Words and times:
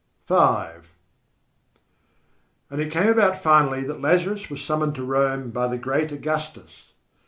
V 0.27 0.33
And 0.35 2.81
it 2.81 2.89
came 2.91 3.07
about 3.07 3.43
finally 3.43 3.83
that 3.83 4.01
Lazarus 4.01 4.49
was 4.49 4.63
summoned 4.63 4.95
to 4.95 5.03
Rome 5.03 5.51
by 5.51 5.67
the 5.67 5.77
great 5.77 6.11
Augustus. 6.11 6.85